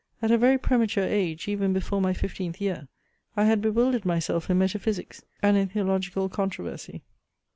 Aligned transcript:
At 0.19 0.31
a 0.31 0.37
very 0.39 0.57
premature 0.57 1.03
age, 1.05 1.47
even 1.47 1.73
before 1.73 2.01
my 2.01 2.11
fifteenth 2.11 2.59
year, 2.59 2.87
I 3.37 3.45
had 3.45 3.61
bewildered 3.61 4.03
myself 4.03 4.49
in 4.49 4.57
metaphysics, 4.57 5.21
and 5.43 5.55
in 5.55 5.67
theological 5.67 6.27
controversy. 6.27 7.03